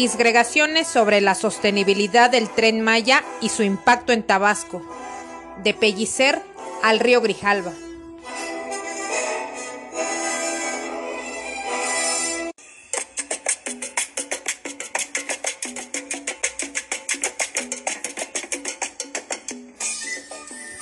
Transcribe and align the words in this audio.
Disgregaciones 0.00 0.86
sobre 0.86 1.20
la 1.20 1.34
sostenibilidad 1.34 2.30
del 2.30 2.48
tren 2.48 2.82
Maya 2.82 3.24
y 3.40 3.48
su 3.48 3.64
impacto 3.64 4.12
en 4.12 4.22
Tabasco. 4.22 4.80
De 5.64 5.74
Pellicer 5.74 6.40
al 6.84 7.00
río 7.00 7.20
Grijalva. 7.20 7.72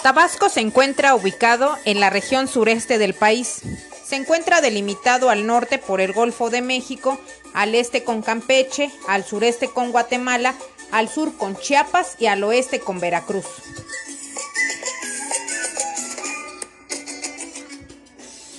Tabasco 0.03 0.51
se 0.51 0.61
encuentra 0.61 1.15
ubicado 1.15 1.75
en 1.87 2.01
la 2.01 2.11
región 2.11 2.49
sureste 2.49 2.99
del 2.99 3.15
país. 3.15 3.63
Se 4.05 4.17
encuentra 4.17 4.61
delimitado 4.61 5.31
al 5.31 5.47
norte 5.47 5.79
por 5.79 6.03
el 6.03 6.13
Golfo 6.13 6.51
de 6.51 6.61
México, 6.61 7.19
al 7.57 7.75
este 7.75 8.05
con 8.05 8.21
Campeche, 8.21 8.93
al 9.09 9.25
sureste 9.25 9.69
con 9.69 9.91
Guatemala, 9.91 10.55
al 10.93 11.09
sur 11.09 11.39
con 11.39 11.57
Chiapas 11.57 12.17
y 12.21 12.27
al 12.27 12.45
oeste 12.45 12.81
con 12.81 13.01
Veracruz. 13.01 13.47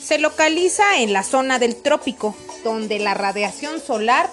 Se 0.04 0.18
localiza 0.18 0.98
en 0.98 1.14
la 1.14 1.22
zona 1.22 1.60
del 1.60 1.76
trópico, 1.76 2.36
donde 2.64 2.98
la 2.98 3.14
radiación 3.14 3.80
solar 3.80 4.32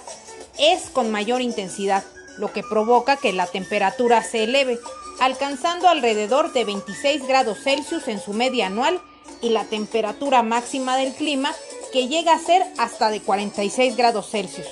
es 0.57 0.89
con 0.89 1.11
mayor 1.11 1.41
intensidad, 1.41 2.03
lo 2.39 2.51
que 2.51 2.63
provoca 2.63 3.17
que 3.17 3.33
la 3.33 3.45
temperatura 3.45 4.23
se 4.23 4.45
eleve, 4.45 4.79
alcanzando 5.19 5.87
alrededor 5.89 6.53
de 6.53 6.65
26 6.65 7.27
grados 7.27 7.59
Celsius 7.63 8.07
en 8.07 8.19
su 8.19 8.33
media 8.33 8.65
anual 8.65 8.99
y 9.41 9.49
la 9.49 9.65
temperatura 9.65 10.41
máxima 10.41 10.97
del 10.97 11.13
clima 11.13 11.53
que 11.95 12.09
llega 12.09 12.33
a 12.33 12.39
ser 12.39 12.61
hasta 12.77 13.09
de 13.09 13.21
46 13.21 13.95
grados 13.95 14.29
Celsius. 14.29 14.67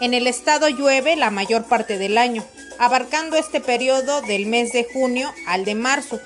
En 0.00 0.14
el 0.14 0.26
estado 0.26 0.68
llueve 0.68 1.14
la 1.14 1.30
mayor 1.30 1.66
parte 1.66 1.96
del 1.96 2.18
año, 2.18 2.42
abarcando 2.80 3.36
este 3.36 3.60
periodo 3.60 4.20
del 4.22 4.46
mes 4.46 4.72
de 4.72 4.82
junio 4.82 5.32
al 5.46 5.64
de 5.64 5.76
marzo. 5.76 6.18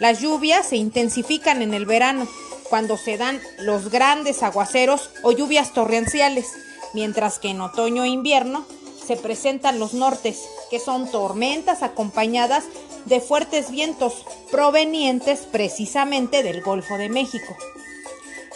Las 0.00 0.18
lluvias 0.18 0.66
se 0.66 0.78
intensifican 0.78 1.62
en 1.62 1.74
el 1.74 1.86
verano, 1.86 2.26
cuando 2.68 2.96
se 2.96 3.16
dan 3.16 3.40
los 3.60 3.88
grandes 3.88 4.42
aguaceros 4.42 5.10
o 5.22 5.30
lluvias 5.30 5.72
torrenciales, 5.74 6.46
mientras 6.92 7.38
que 7.38 7.50
en 7.50 7.60
otoño 7.60 8.02
e 8.02 8.08
invierno 8.08 8.66
se 9.06 9.16
presentan 9.16 9.78
los 9.78 9.94
nortes, 9.94 10.40
que 10.70 10.80
son 10.80 11.08
tormentas 11.08 11.84
acompañadas 11.84 12.64
de 13.04 13.20
fuertes 13.20 13.70
vientos 13.70 14.24
provenientes 14.50 15.40
precisamente 15.40 16.42
del 16.42 16.62
Golfo 16.62 16.98
de 16.98 17.08
México. 17.08 17.56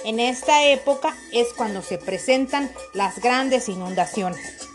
En 0.05 0.20
esta 0.20 0.64
época 0.64 1.16
es 1.33 1.48
cuando 1.56 1.83
se 1.83 1.98
presentan 1.98 2.70
las 2.94 3.20
grandes 3.20 3.69
inundaciones. 3.69 4.66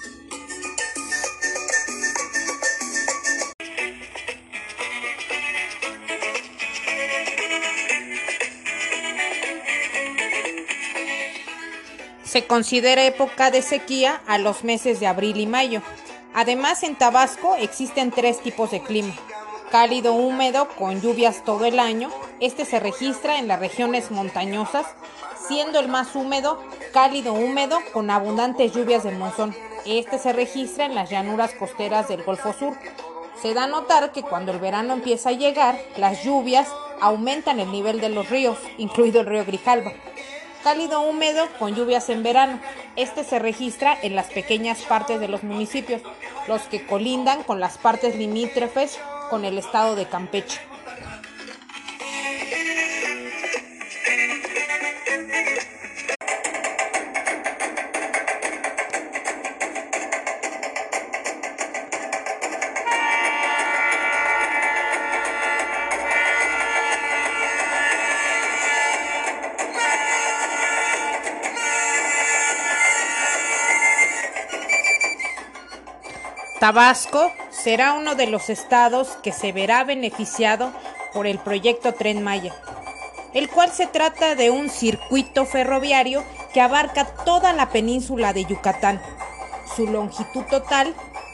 Se 12.32 12.46
considera 12.46 13.06
época 13.06 13.52
de 13.52 13.62
sequía 13.62 14.22
a 14.26 14.38
los 14.38 14.64
meses 14.64 15.02
de 15.02 15.08
abril 15.08 15.38
y 15.38 15.48
mayo. 15.48 15.82
Además, 16.34 16.82
en 16.84 16.96
Tabasco 16.96 17.56
existen 17.58 18.10
tres 18.10 18.42
tipos 18.42 18.72
de 18.72 18.82
clima. 18.82 19.14
Cálido 19.72 20.16
húmedo 20.16 20.68
con 20.78 21.00
lluvias 21.00 21.46
todo 21.46 21.64
el 21.64 21.80
año. 21.80 22.10
Este 22.42 22.66
se 22.66 22.82
registra 22.82 23.40
en 23.40 23.48
las 23.48 23.62
regiones 23.62 24.12
montañosas, 24.12 24.86
siendo 25.48 25.80
el 25.80 25.88
más 25.88 26.14
húmedo 26.14 26.62
cálido 26.92 27.32
húmedo 27.32 27.80
con 27.94 28.10
abundantes 28.10 28.74
lluvias 28.74 29.04
de 29.04 29.12
monzón. 29.12 29.56
Este 29.86 30.20
se 30.20 30.34
registra 30.34 30.84
en 30.84 30.94
las 30.94 31.10
llanuras 31.10 31.54
costeras 31.54 32.10
del 32.10 32.22
Golfo 32.24 32.52
Sur. 32.52 32.76
Se 33.42 33.54
da 33.54 33.64
a 33.64 33.68
notar 33.68 34.12
que 34.12 34.24
cuando 34.24 34.52
el 34.52 34.60
verano 34.60 34.94
empieza 34.94 35.30
a 35.30 35.34
llegar, 35.34 35.80
las 35.96 36.22
lluvias 36.22 36.68
aumentan 37.00 37.62
el 37.62 37.72
nivel 37.72 38.02
de 38.02 38.10
los 38.10 38.30
ríos, 38.30 38.58
incluido 38.78 39.22
el 39.22 39.28
río 39.28 39.46
Grijalva 39.46 39.94
cálido 40.64 41.02
húmedo 41.02 41.48
con 41.58 41.74
lluvias 41.74 42.10
en 42.10 42.22
verano. 42.22 42.60
Este 42.96 43.24
se 43.24 43.40
registra 43.40 43.98
en 44.00 44.16
las 44.16 44.28
pequeñas 44.28 44.82
partes 44.84 45.20
de 45.20 45.28
los 45.28 45.42
municipios, 45.42 46.04
los 46.48 46.62
que 46.64 46.86
colindan 46.86 47.42
con 47.42 47.60
las 47.60 47.80
partes 47.80 48.16
limítrofes 48.16 49.00
con 49.32 49.46
el 49.46 49.58
estado 49.58 49.96
de 49.96 50.08
Campeche. 50.08 50.60
Tabasco 76.62 77.34
será 77.50 77.94
uno 77.94 78.14
de 78.14 78.28
los 78.28 78.52
estados 78.52 79.18
que 79.24 79.32
se 79.32 79.52
verá 79.52 79.84
beneficiado 79.84 80.72
por 81.12 81.26
el 81.26 81.40
proyecto 81.40 81.96
Tren 81.96 82.22
Maya, 82.22 82.54
el 83.34 83.50
cual 83.50 83.72
se 83.72 83.88
trata 83.88 84.36
de 84.36 84.52
un 84.52 84.70
circuito 84.70 85.48
ferroviario 85.48 86.24
que 86.54 86.62
abarca 86.62 87.06
toda 87.26 87.52
la 87.54 87.72
península 87.72 88.34
de 88.34 88.46
Yucatán. 88.46 89.02
Su 89.76 89.88
longitud 89.88 90.44
total 90.52 90.94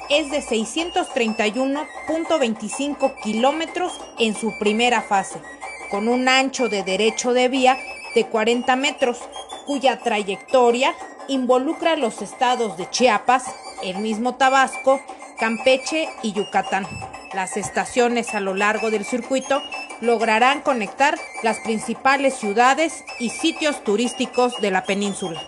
es 0.10 0.32
de 0.32 0.42
631.25 0.42 3.20
kilómetros 3.22 4.00
en 4.20 4.34
su 4.34 4.58
primera 4.58 5.02
fase, 5.02 5.42
con 5.92 6.08
un 6.08 6.30
ancho 6.30 6.70
de 6.70 6.84
derecho 6.84 7.34
de 7.34 7.50
vía 7.50 7.78
de 8.16 8.28
40 8.28 8.78
metros, 8.78 9.20
cuya 9.66 10.00
trayectoria 10.00 10.96
involucra 11.28 11.98
los 11.98 12.22
estados 12.22 12.78
de 12.78 12.90
Chiapas, 12.90 13.44
el 13.84 13.98
mismo 13.98 14.36
Tabasco, 14.36 15.02
Campeche 15.40 16.10
y 16.24 16.34
Yucatán. 16.34 16.88
Las 17.34 17.58
estaciones 17.58 18.34
a 18.34 18.40
lo 18.40 18.56
largo 18.56 18.90
del 18.90 19.06
circuito 19.06 19.62
lograrán 20.02 20.62
conectar 20.62 21.18
las 21.44 21.60
principales 21.60 22.36
ciudades 22.36 23.04
y 23.20 23.30
sitios 23.30 23.84
turísticos 23.84 24.60
de 24.62 24.72
la 24.72 24.84
península. 24.84 25.42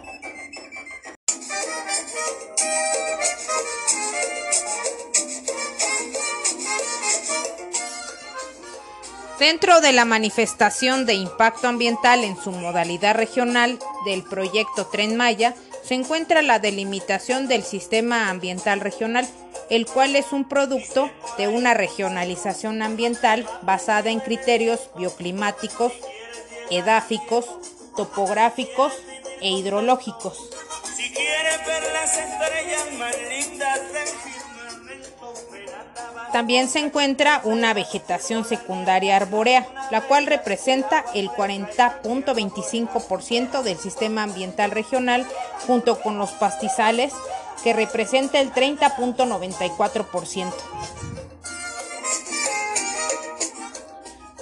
Dentro 9.39 9.79
de 9.79 9.94
la 9.94 10.03
manifestación 10.03 11.06
de 11.06 11.13
impacto 11.13 11.69
ambiental 11.69 12.25
en 12.25 12.35
su 12.35 12.51
modalidad 12.51 13.16
regional 13.16 13.79
del 14.06 14.22
proyecto 14.23 14.88
Tren 14.88 15.16
Maya, 15.16 15.56
se 15.89 15.95
encuentra 15.95 16.44
la 16.44 16.59
delimitación 16.59 17.47
del 17.47 17.63
sistema 17.63 18.29
ambiental 18.29 18.79
regional, 18.79 19.27
el 19.72 19.88
cual 19.88 20.16
es 20.16 20.33
un 20.33 20.47
producto 20.47 21.09
de 21.39 21.47
una 21.47 21.73
regionalización 21.73 22.83
ambiental 22.83 23.44
basada 23.63 24.11
en 24.11 24.19
criterios 24.19 24.91
bioclimáticos, 24.95 25.91
edáficos, 26.69 27.47
topográficos 27.97 28.94
e 29.41 29.50
hidrológicos. 29.50 30.51
Si 30.95 31.12
también 36.31 36.70
se 36.70 36.80
encuentra 36.80 37.42
una 37.44 37.74
vegetación 37.74 38.46
secundaria 38.46 39.16
arbórea, 39.16 39.68
la 39.92 40.02
cual 40.02 40.26
representa 40.26 41.06
el 41.14 41.30
40.25% 41.30 43.62
del 43.62 43.78
sistema 43.78 44.24
ambiental 44.24 44.72
regional, 44.72 45.28
junto 45.68 46.02
con 46.02 46.18
los 46.18 46.31
pastizales, 46.31 47.14
que 47.64 47.74
representa 47.74 48.40
el 48.40 48.52
30.94%. 48.54 50.54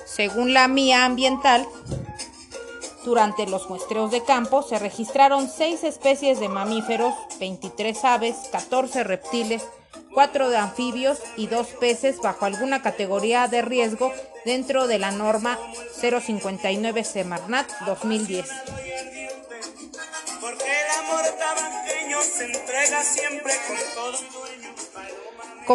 Según 0.05 0.53
la 0.53 0.67
MIA 0.67 1.05
ambiental, 1.05 1.65
durante 3.05 3.47
los 3.47 3.69
muestreos 3.69 4.11
de 4.11 4.23
campo 4.23 4.63
se 4.63 4.79
registraron 4.79 5.47
6 5.47 5.83
especies 5.83 6.39
de 6.39 6.49
mamíferos, 6.49 7.13
23 7.39 8.03
aves, 8.03 8.35
14 8.51 9.03
reptiles, 9.03 9.63
cuatro 10.17 10.49
de 10.49 10.57
anfibios 10.57 11.19
y 11.35 11.45
dos 11.45 11.67
peces 11.79 12.17
bajo 12.17 12.45
alguna 12.45 12.81
categoría 12.81 13.47
de 13.47 13.61
riesgo 13.61 14.11
dentro 14.45 14.87
de 14.87 14.97
la 14.97 15.11
norma 15.11 15.59
059 16.01 17.03
Semarnat 17.03 17.69
2010. 17.85 18.47
Con 20.41 20.57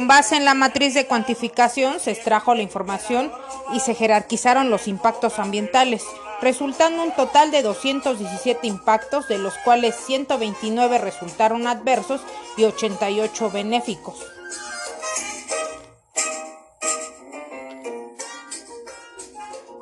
base 0.00 0.36
en 0.36 0.46
la 0.46 0.54
matriz 0.54 0.94
de 0.94 1.06
cuantificación 1.06 2.00
se 2.00 2.12
extrajo 2.12 2.54
la 2.54 2.62
información 2.62 3.30
y 3.74 3.80
se 3.80 3.94
jerarquizaron 3.94 4.70
los 4.70 4.88
impactos 4.88 5.38
ambientales, 5.38 6.02
resultando 6.40 7.02
un 7.02 7.12
total 7.12 7.50
de 7.50 7.60
217 7.60 8.66
impactos, 8.66 9.28
de 9.28 9.36
los 9.36 9.52
cuales 9.58 9.94
129 9.94 10.96
resultaron 10.96 11.66
adversos 11.66 12.22
y 12.56 12.64
88 12.64 13.50
benéficos. 13.50 14.16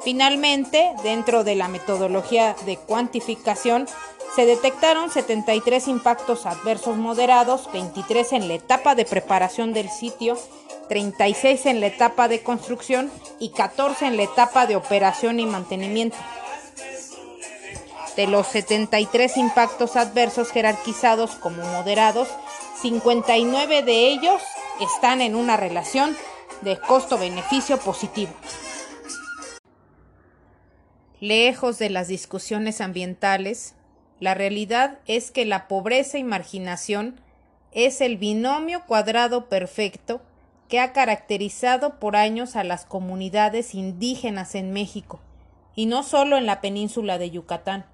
Finalmente, 0.02 0.92
dentro 1.04 1.44
de 1.44 1.54
la 1.54 1.68
metodología 1.68 2.56
de 2.66 2.78
cuantificación, 2.78 3.86
se 4.35 4.47
detectaron 4.47 5.11
73 5.11 5.88
impactos 5.88 6.47
adversos 6.47 6.97
moderados, 6.97 7.69
23 7.73 8.32
en 8.35 8.49
la 8.49 8.55
etapa 8.55 8.94
de 8.94 9.05
preparación 9.05 9.73
del 9.73 9.91
sitio, 9.91 10.38
36 10.88 11.67
en 11.67 11.81
la 11.81 11.87
etapa 11.87 12.29
de 12.29 12.43
construcción 12.43 13.11
y 13.38 13.50
14 13.50 14.06
en 14.06 14.17
la 14.17 14.23
etapa 14.23 14.67
de 14.67 14.77
operación 14.77 15.41
y 15.41 15.47
mantenimiento. 15.47 16.17
De 18.17 18.27
los 18.27 18.47
73 18.49 19.37
impactos 19.37 19.97
adversos 19.97 20.50
jerarquizados 20.50 21.32
como 21.32 21.62
moderados, 21.65 22.29
59 22.82 23.82
de 23.82 24.09
ellos 24.09 24.43
están 24.81 25.21
en 25.21 25.35
una 25.35 25.56
relación 25.56 26.17
de 26.62 26.79
costo-beneficio 26.79 27.79
positivo. 27.79 28.32
Lejos 31.21 31.79
de 31.79 31.91
las 31.91 32.09
discusiones 32.09 32.81
ambientales, 32.81 33.75
la 34.20 34.34
realidad 34.34 34.99
es 35.06 35.31
que 35.31 35.46
la 35.46 35.67
pobreza 35.67 36.19
y 36.19 36.25
marginación 36.25 37.20
es 37.72 38.00
el 38.00 38.19
binomio 38.19 38.84
cuadrado 38.87 39.49
perfecto 39.49 40.20
que 40.69 40.78
ha 40.78 40.93
caracterizado 40.93 41.99
por 41.99 42.17
años 42.17 42.55
a 42.55 42.62
las 42.62 42.84
comunidades 42.84 43.75
indígenas 43.75 44.55
en 44.55 44.72
México, 44.72 45.20
y 45.75 45.87
no 45.87 46.02
solo 46.02 46.37
en 46.37 46.46
la 46.46 46.61
península 46.61 47.19
de 47.19 47.31
Yucatán. 47.31 47.87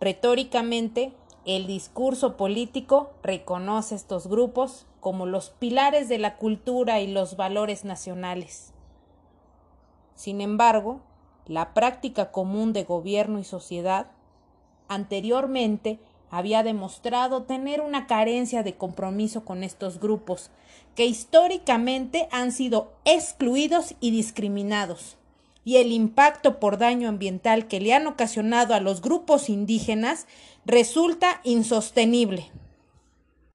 Retóricamente, 0.00 1.12
el 1.44 1.66
discurso 1.66 2.36
político 2.36 3.12
reconoce 3.22 3.94
estos 3.94 4.26
grupos 4.26 4.86
como 5.00 5.26
los 5.26 5.50
pilares 5.50 6.08
de 6.08 6.18
la 6.18 6.36
cultura 6.36 7.00
y 7.00 7.06
los 7.06 7.36
valores 7.36 7.84
nacionales. 7.84 8.72
Sin 10.14 10.40
embargo, 10.40 11.00
la 11.46 11.74
práctica 11.74 12.30
común 12.30 12.72
de 12.72 12.84
gobierno 12.84 13.38
y 13.38 13.44
sociedad 13.44 14.10
anteriormente 14.90 15.98
había 16.30 16.62
demostrado 16.62 17.44
tener 17.44 17.80
una 17.80 18.06
carencia 18.06 18.62
de 18.62 18.74
compromiso 18.74 19.44
con 19.44 19.64
estos 19.64 19.98
grupos, 19.98 20.50
que 20.94 21.06
históricamente 21.06 22.28
han 22.30 22.52
sido 22.52 22.92
excluidos 23.04 23.94
y 24.00 24.10
discriminados, 24.10 25.16
y 25.64 25.76
el 25.76 25.92
impacto 25.92 26.60
por 26.60 26.76
daño 26.76 27.08
ambiental 27.08 27.66
que 27.68 27.80
le 27.80 27.94
han 27.94 28.06
ocasionado 28.06 28.74
a 28.74 28.80
los 28.80 29.00
grupos 29.00 29.48
indígenas 29.48 30.26
resulta 30.66 31.40
insostenible. 31.44 32.50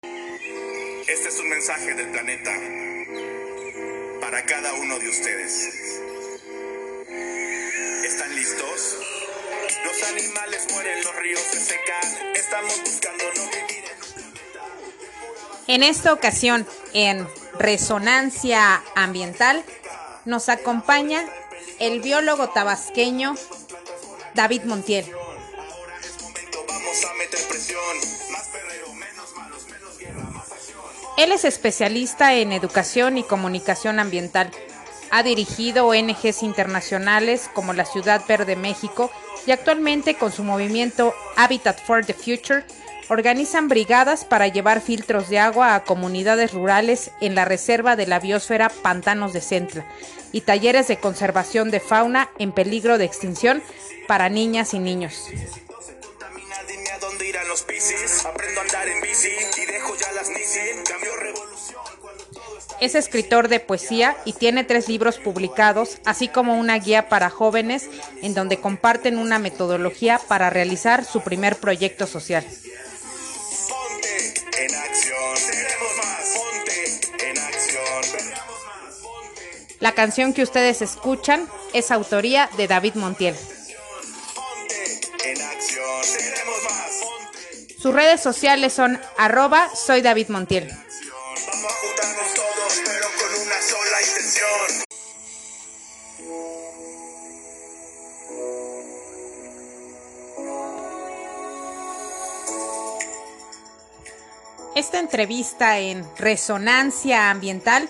Este 0.01 1.29
es 1.29 1.39
un 1.39 1.49
mensaje 1.49 1.93
del 1.93 2.11
planeta 2.11 2.51
para 4.21 4.45
cada 4.45 4.73
uno 4.73 4.99
de 4.99 5.09
ustedes. 5.09 6.01
¿Están 8.05 8.35
listos? 8.35 9.14
Los 9.85 10.01
animales 10.01 10.65
mueren, 10.73 11.03
los 11.03 11.15
ríos 11.17 11.39
se 11.41 11.59
secan. 11.59 12.35
Estamos 12.35 12.73
buscando 12.81 13.23
no 13.37 13.43
vivir 13.51 13.83
en 15.67 15.75
En 15.75 15.83
esta 15.83 16.11
ocasión, 16.11 16.65
en 16.93 17.27
Resonancia 17.59 18.83
Ambiental, 18.95 19.63
nos 20.25 20.49
acompaña 20.49 21.23
el 21.79 22.01
biólogo 22.01 22.49
tabasqueño 22.49 23.35
David 24.33 24.63
Montiel. 24.63 25.05
Él 31.17 31.31
es 31.31 31.45
especialista 31.45 32.33
en 32.33 32.53
educación 32.53 33.19
y 33.19 33.23
comunicación 33.23 33.99
ambiental 33.99 34.49
ha 35.11 35.23
dirigido 35.23 35.87
ONGs 35.87 36.43
internacionales 36.43 37.49
como 37.53 37.71
la 37.71 37.85
Ciudad 37.85 38.23
Verde 38.27 38.55
México 38.55 39.11
y 39.45 39.51
actualmente 39.51 40.15
con 40.15 40.31
su 40.31 40.43
movimiento 40.43 41.13
Habitat 41.35 41.79
for 41.81 42.05
the 42.05 42.13
Future 42.13 42.63
organizan 43.09 43.67
brigadas 43.67 44.25
para 44.25 44.47
llevar 44.47 44.81
filtros 44.81 45.29
de 45.29 45.39
agua 45.39 45.75
a 45.75 45.83
comunidades 45.83 46.53
rurales 46.53 47.11
en 47.21 47.35
la 47.35 47.45
reserva 47.45 47.95
de 47.95 48.07
la 48.07 48.19
biosfera 48.19 48.69
Pantanos 48.69 49.33
de 49.33 49.41
Centla 49.41 49.85
y 50.31 50.41
talleres 50.41 50.87
de 50.87 50.97
conservación 50.97 51.71
de 51.71 51.79
fauna 51.79 52.29
en 52.39 52.51
peligro 52.51 52.97
de 52.97 53.05
extinción 53.05 53.61
para 54.07 54.29
niñas 54.29 54.73
y 54.73 54.79
niños. 54.79 55.29
Es 62.81 62.93
escritor 62.95 63.47
de 63.47 63.59
poesía 63.59 64.17
y 64.25 64.33
tiene 64.33 64.63
tres 64.63 64.89
libros 64.89 65.17
publicados, 65.17 65.97
así 66.05 66.27
como 66.27 66.59
una 66.59 66.77
guía 66.77 67.07
para 67.07 67.29
jóvenes 67.29 67.89
en 68.21 68.33
donde 68.33 68.57
comparten 68.57 69.17
una 69.17 69.39
metodología 69.39 70.19
para 70.27 70.49
realizar 70.49 71.05
su 71.05 71.21
primer 71.21 71.55
proyecto 71.55 72.05
social. 72.05 72.45
La 79.79 79.93
canción 79.93 80.33
que 80.33 80.43
ustedes 80.43 80.81
escuchan 80.81 81.47
es 81.73 81.91
autoría 81.91 82.49
de 82.57 82.67
David 82.67 82.95
Montiel. 82.95 83.35
Sus 87.79 87.93
redes 87.93 88.19
sociales 88.19 88.73
son 88.73 88.99
arroba 89.17 89.69
soy 89.75 90.01
David 90.01 90.29
Montiel. 90.29 90.84
Esta 104.75 104.99
entrevista 104.99 105.79
en 105.79 106.05
Resonancia 106.17 107.31
Ambiental 107.31 107.87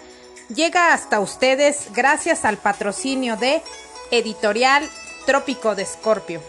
llega 0.53 0.93
hasta 0.93 1.19
ustedes 1.19 1.87
gracias 1.93 2.45
al 2.45 2.57
patrocinio 2.57 3.37
de 3.37 3.63
Editorial 4.11 4.87
Trópico 5.25 5.73
de 5.73 5.81
Escorpio. 5.81 6.43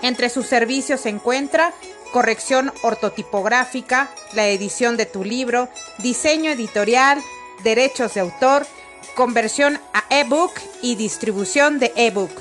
Entre 0.00 0.30
sus 0.30 0.46
servicios 0.46 1.02
se 1.02 1.10
encuentra 1.10 1.74
corrección 2.14 2.72
ortotipográfica, 2.80 4.08
la 4.32 4.48
edición 4.48 4.96
de 4.96 5.04
tu 5.04 5.22
libro, 5.22 5.68
diseño 5.98 6.50
editorial, 6.50 7.22
derechos 7.62 8.14
de 8.14 8.20
autor, 8.20 8.66
conversión 9.14 9.78
a 9.92 10.02
ebook 10.08 10.52
y 10.80 10.94
distribución 10.94 11.78
de 11.78 11.92
ebook. 11.94 12.32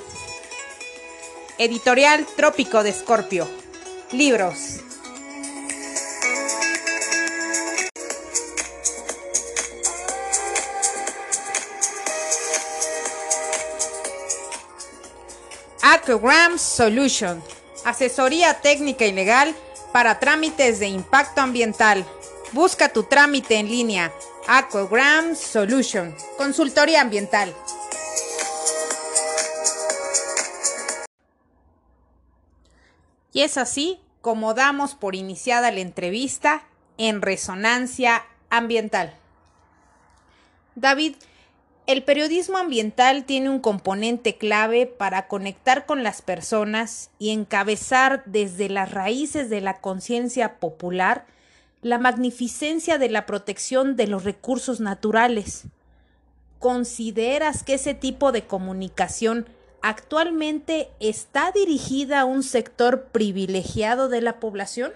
Editorial 1.58 2.26
Trópico 2.38 2.84
de 2.84 2.92
Escorpio. 2.92 3.67
Libros. 4.14 4.80
Aquagram 15.82 16.58
Solution. 16.58 17.44
Asesoría 17.84 18.54
técnica 18.62 19.06
y 19.06 19.12
legal 19.12 19.54
para 19.92 20.20
trámites 20.20 20.80
de 20.80 20.88
impacto 20.88 21.42
ambiental. 21.42 22.06
Busca 22.54 22.88
tu 22.88 23.04
trámite 23.04 23.56
en 23.56 23.68
línea. 23.68 24.14
Aquagram 24.48 25.36
Solution. 25.36 26.16
Consultoría 26.38 27.02
ambiental. 27.02 27.54
Y 33.38 33.44
es 33.44 33.60
así 33.60 34.00
como 34.22 34.56
damos 34.56 34.96
por 34.96 35.14
iniciada 35.14 35.70
la 35.70 35.82
entrevista 35.82 36.64
en 36.98 37.22
Resonancia 37.22 38.26
Ambiental. 38.50 39.14
David, 40.74 41.18
el 41.86 42.04
periodismo 42.04 42.58
ambiental 42.58 43.26
tiene 43.26 43.52
un 43.52 43.60
componente 43.60 44.38
clave 44.38 44.88
para 44.88 45.28
conectar 45.28 45.86
con 45.86 46.02
las 46.02 46.24
personas 46.24 47.12
y 47.20 47.30
encabezar 47.30 48.24
desde 48.26 48.70
las 48.70 48.90
raíces 48.90 49.52
de 49.52 49.62
la 49.62 49.82
conciencia 49.82 50.56
popular 50.60 51.28
la 51.84 52.00
magnificencia 52.00 52.98
de 52.98 53.10
la 53.10 53.28
protección 53.28 53.96
de 53.96 54.08
los 54.08 54.24
recursos 54.24 54.80
naturales. 54.80 55.66
¿Consideras 56.58 57.62
que 57.62 57.76
ese 57.76 57.94
tipo 57.94 58.32
de 58.32 58.48
comunicación 58.48 59.48
actualmente 59.82 60.90
está 61.00 61.52
dirigida 61.52 62.22
a 62.22 62.26
un 62.26 62.44
sector 62.44 63.06
privilegiado 63.12 64.10
de 64.10 64.22
la 64.22 64.40
población? 64.40 64.92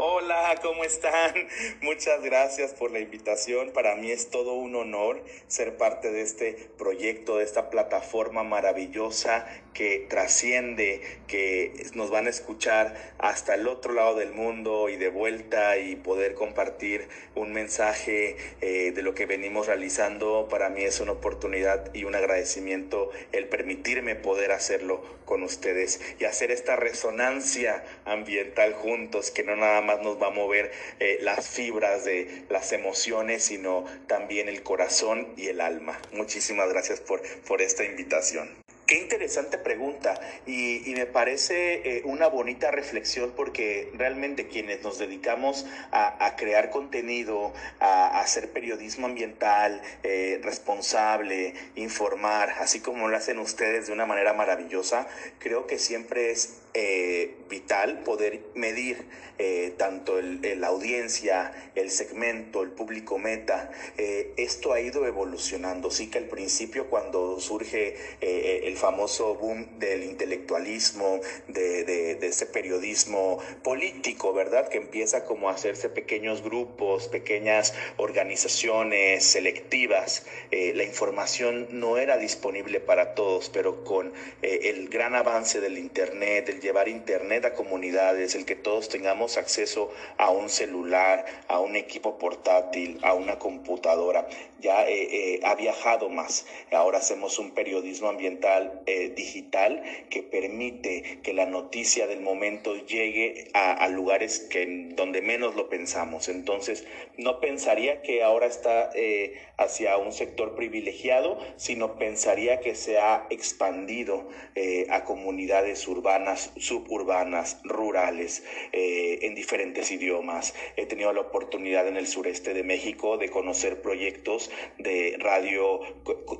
Hola, 0.00 0.54
¿cómo 0.62 0.84
están? 0.84 1.34
Muchas 1.80 2.22
gracias 2.22 2.72
por 2.72 2.92
la 2.92 3.00
invitación. 3.00 3.72
Para 3.72 3.96
mí 3.96 4.12
es 4.12 4.30
todo 4.30 4.52
un 4.52 4.76
honor 4.76 5.24
ser 5.48 5.76
parte 5.76 6.12
de 6.12 6.22
este 6.22 6.52
proyecto, 6.78 7.38
de 7.38 7.44
esta 7.44 7.68
plataforma 7.68 8.44
maravillosa 8.44 9.48
que 9.74 10.06
trasciende, 10.08 11.00
que 11.26 11.72
nos 11.94 12.10
van 12.10 12.28
a 12.28 12.30
escuchar 12.30 12.94
hasta 13.18 13.56
el 13.56 13.66
otro 13.66 13.92
lado 13.92 14.14
del 14.14 14.32
mundo 14.32 14.88
y 14.88 14.96
de 14.96 15.08
vuelta 15.08 15.78
y 15.78 15.96
poder 15.96 16.34
compartir 16.34 17.08
un 17.34 17.52
mensaje 17.52 18.36
eh, 18.60 18.92
de 18.92 19.02
lo 19.02 19.16
que 19.16 19.26
venimos 19.26 19.66
realizando. 19.66 20.46
Para 20.48 20.68
mí 20.68 20.84
es 20.84 21.00
una 21.00 21.12
oportunidad 21.12 21.92
y 21.92 22.04
un 22.04 22.14
agradecimiento 22.14 23.10
el 23.32 23.48
permitirme 23.48 24.14
poder 24.14 24.52
hacerlo 24.52 25.02
con 25.24 25.42
ustedes 25.42 26.00
y 26.18 26.24
hacer 26.24 26.50
esta 26.50 26.76
resonancia 26.76 27.84
ambiental 28.04 28.74
juntos, 28.74 29.30
que 29.30 29.42
no 29.44 29.56
nada 29.56 29.80
más 29.80 29.87
nos 29.96 30.20
va 30.20 30.28
a 30.28 30.30
mover 30.30 30.70
eh, 31.00 31.18
las 31.22 31.48
fibras 31.48 32.04
de 32.04 32.44
las 32.48 32.72
emociones, 32.72 33.44
sino 33.44 33.84
también 34.06 34.48
el 34.48 34.62
corazón 34.62 35.28
y 35.36 35.48
el 35.48 35.60
alma. 35.60 35.98
Muchísimas 36.12 36.68
gracias 36.68 37.00
por, 37.00 37.22
por 37.46 37.62
esta 37.62 37.84
invitación. 37.84 38.67
Qué 38.88 38.94
interesante 38.94 39.58
pregunta 39.58 40.18
y, 40.46 40.94
me 40.96 41.04
parece 41.04 41.98
eh, 41.98 42.02
una 42.06 42.26
bonita 42.26 42.70
reflexión 42.70 43.34
porque 43.36 43.92
realmente 43.92 44.48
quienes 44.48 44.82
nos 44.82 44.98
dedicamos 44.98 45.66
a, 45.92 46.36
crear 46.36 46.70
contenido, 46.70 47.52
a, 47.80 48.18
hacer 48.20 48.50
periodismo 48.50 49.06
ambiental 49.06 49.82
eh, 50.04 50.40
responsable, 50.42 51.52
informar, 51.74 52.54
así 52.60 52.80
como 52.80 53.08
lo 53.08 53.16
hacen 53.18 53.38
ustedes 53.38 53.88
de 53.88 53.92
una 53.92 54.06
manera 54.06 54.32
maravillosa, 54.32 55.06
creo 55.38 55.66
que 55.66 55.78
siempre 55.78 56.30
es 56.30 56.62
eh, 56.72 57.36
vital 57.50 57.98
poder 58.04 58.40
medir 58.54 59.28
tanto 59.76 60.20
la 60.20 60.66
audiencia, 60.66 61.52
el 61.76 61.92
segmento, 61.92 62.64
el 62.64 62.70
público 62.70 63.18
meta. 63.18 63.70
esto 63.96 64.72
ha 64.72 64.80
ido 64.80 65.06
evolucionando. 65.06 65.92
Sí 65.92 66.10
que 66.10 66.18
al 66.18 66.24
principio 66.24 66.90
cuando 66.90 67.38
surge 67.38 67.94
el 68.20 68.76
famoso 68.78 69.34
boom 69.34 69.78
del 69.78 70.04
intelectualismo, 70.04 71.20
de, 71.48 72.18
ese 72.22 72.46
periodismo 72.46 73.38
político, 73.62 74.32
¿verdad? 74.32 74.68
Que 74.68 74.78
empieza 74.78 75.24
como 75.24 75.48
a 75.48 75.52
hacerse 75.52 75.88
pequeños 75.88 76.42
grupos, 76.42 77.08
pequeñas 77.08 77.74
organizaciones 77.96 79.24
selectivas. 79.24 80.24
Eh, 80.50 80.72
la 80.74 80.84
información 80.84 81.68
no 81.70 81.98
era 81.98 82.16
disponible 82.16 82.80
para 82.80 83.14
todos, 83.14 83.50
pero 83.50 83.84
con 83.84 84.12
eh, 84.42 84.60
el 84.64 84.88
gran 84.88 85.14
avance 85.14 85.60
del 85.60 85.78
Internet, 85.78 86.48
el 86.48 86.60
llevar 86.60 86.88
Internet 86.88 87.44
a 87.44 87.54
comunidades, 87.54 88.34
el 88.34 88.44
que 88.44 88.56
todos 88.56 88.88
tengamos 88.88 89.36
acceso 89.36 89.90
a 90.16 90.30
un 90.30 90.48
celular, 90.48 91.24
a 91.48 91.58
un 91.58 91.76
equipo 91.76 92.18
portátil, 92.18 92.98
a 93.02 93.14
una 93.14 93.38
computadora, 93.38 94.28
ya 94.60 94.88
eh, 94.88 95.40
ha 95.44 95.54
viajado 95.56 96.08
más. 96.08 96.46
Ahora 96.70 96.98
hacemos 96.98 97.38
un 97.38 97.50
periodismo 97.50 98.08
ambiental 98.08 98.67
eh, 98.86 99.12
digital 99.14 99.82
que 100.10 100.22
permite 100.22 101.20
que 101.22 101.32
la 101.32 101.46
noticia 101.46 102.06
del 102.06 102.20
momento 102.20 102.74
llegue 102.86 103.48
a, 103.54 103.88
lugares 103.88 104.40
que 104.40 104.88
donde 104.94 105.22
menos 105.22 105.54
lo 105.54 105.68
pensamos. 105.68 106.28
Entonces, 106.28 106.84
no 107.16 107.40
pensaría 107.40 108.02
que 108.02 108.22
ahora 108.22 108.46
está 108.46 108.90
eh, 108.94 109.34
hacia 109.56 109.96
un 109.96 110.12
sector 110.12 110.54
privilegiado, 110.54 111.38
sino 111.56 111.98
pensaría 111.98 112.60
que 112.60 112.74
se 112.74 112.98
ha 112.98 113.26
expandido 113.30 114.28
eh, 114.54 114.86
a 114.90 115.04
comunidades 115.04 115.86
urbanas, 115.88 116.52
suburbanas, 116.56 117.60
rurales, 117.64 118.44
en 118.72 119.34
diferentes 119.34 119.90
idiomas. 119.90 120.54
He 120.76 120.86
tenido 120.86 121.12
la 121.12 121.20
oportunidad 121.22 121.88
en 121.88 121.96
el 121.96 122.06
sureste 122.06 122.54
de 122.54 122.62
México 122.62 123.18
de 123.18 123.28
conocer 123.28 123.82
proyectos 123.82 124.50
de 124.78 125.16
radio 125.18 125.80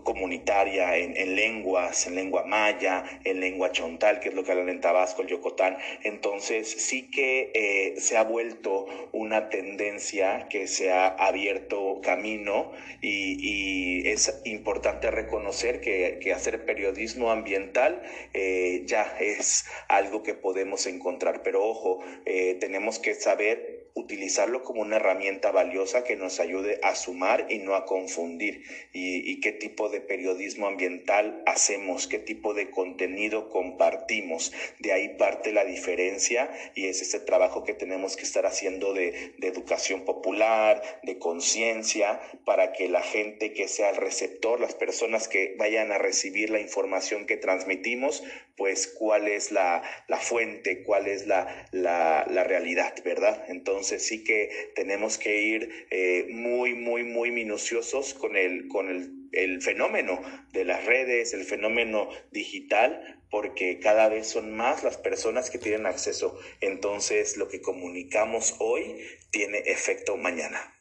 comunitaria 0.04 0.96
en, 0.96 1.16
en 1.16 1.36
lenguas, 1.36 2.06
en 2.06 2.17
lengua 2.18 2.44
maya, 2.44 3.04
en 3.24 3.40
lengua 3.40 3.72
chontal, 3.72 4.20
que 4.20 4.28
es 4.28 4.34
lo 4.34 4.44
que 4.44 4.52
hablan 4.52 4.68
en 4.68 4.80
Tabasco, 4.80 5.22
el 5.22 5.28
Yocotán. 5.28 5.78
Entonces 6.02 6.68
sí 6.68 7.10
que 7.10 7.50
eh, 7.54 8.00
se 8.00 8.16
ha 8.16 8.24
vuelto 8.24 8.86
una 9.12 9.48
tendencia 9.48 10.48
que 10.48 10.66
se 10.66 10.90
ha 10.90 11.06
abierto 11.08 12.00
camino 12.02 12.72
y, 13.00 14.08
es 14.08 14.40
importante 14.44 15.10
reconocer 15.10 15.80
que, 15.80 16.32
hacer 16.34 16.64
periodismo 16.66 17.30
ambiental 17.30 18.02
eh, 18.34 18.82
ya 18.84 19.16
es 19.18 19.64
algo 19.88 20.22
que 20.22 20.34
podemos 20.34 20.86
encontrar. 20.86 21.42
Pero 21.42 21.64
ojo, 21.64 22.00
eh, 22.26 22.56
tenemos 22.60 22.98
que 22.98 23.14
saber 23.14 23.77
utilizarlo 23.98 24.62
como 24.62 24.82
una 24.82 24.96
herramienta 24.96 25.50
valiosa 25.50 26.04
que 26.04 26.16
nos 26.16 26.40
ayude 26.40 26.80
a 26.82 26.94
sumar 26.94 27.46
y 27.50 27.58
no 27.58 27.74
a 27.74 27.84
confundir. 27.84 28.62
Y, 28.92 29.40
qué 29.40 29.52
tipo 29.52 29.88
de 29.88 30.00
periodismo 30.00 30.66
ambiental 30.66 31.42
hacemos, 31.46 32.06
qué 32.06 32.18
tipo 32.18 32.54
de 32.54 32.70
contenido 32.70 33.50
compartimos. 33.50 34.52
De 34.78 34.92
ahí 34.92 35.16
parte 35.16 35.52
la 35.52 35.64
diferencia 35.64 36.50
y 36.74 36.86
es 36.86 37.02
ese 37.02 37.20
trabajo 37.20 37.64
que 37.64 37.74
tenemos 37.74 38.16
que 38.16 38.22
estar 38.22 38.46
haciendo 38.46 38.94
de, 38.94 39.34
de 39.38 39.48
educación 39.48 40.04
popular, 40.04 40.82
de 41.02 41.18
conciencia, 41.18 42.20
para 42.44 42.72
que 42.72 42.88
la 42.88 43.02
gente 43.02 43.52
que 43.52 43.68
sea 43.68 43.90
el 43.90 43.96
receptor, 43.96 44.60
las 44.60 44.74
personas 44.74 45.28
que 45.28 45.54
vayan 45.58 45.92
a 45.92 45.98
recibir 45.98 46.50
la 46.50 46.60
información 46.60 47.26
que 47.26 47.36
transmitimos, 47.36 48.22
pues 48.58 48.88
cuál 48.88 49.28
es 49.28 49.52
la, 49.52 49.82
la 50.08 50.18
fuente, 50.18 50.82
cuál 50.82 51.06
es 51.06 51.26
la, 51.28 51.68
la, 51.70 52.44
realidad, 52.44 52.92
¿verdad? 53.04 53.44
Entonces, 53.48 54.04
sí 54.04 54.24
que 54.24 54.50
tenemos 54.74 55.16
que 55.16 55.40
ir 55.42 55.86
eh, 55.90 56.26
muy, 56.30 56.74
muy, 56.74 57.04
muy 57.04 57.30
minuciosos 57.30 58.14
con, 58.14 58.36
el, 58.36 58.66
con 58.66 58.90
el, 58.90 59.62
fenómeno 59.62 60.20
de 60.52 60.64
las 60.64 60.84
redes, 60.84 61.32
el 61.34 61.44
fenómeno 61.44 62.10
digital, 62.32 63.22
porque 63.30 63.78
cada 63.78 64.08
vez 64.08 64.26
son 64.26 64.56
más 64.56 64.82
las 64.82 64.96
personas 64.96 65.50
que 65.50 65.58
tienen 65.58 65.86
acceso. 65.86 66.36
Entonces 66.60 67.36
lo 67.36 67.48
que 67.48 67.60
comunicamos 67.60 68.56
hoy 68.58 68.96
tiene 69.30 69.58
efecto 69.58 70.16
mañana. 70.16 70.77